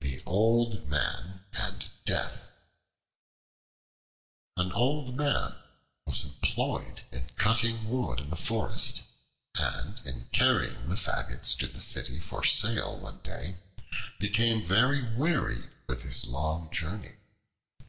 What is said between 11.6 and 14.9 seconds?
the city for sale one day, became